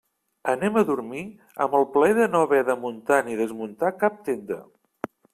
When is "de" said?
2.19-2.27, 2.69-2.75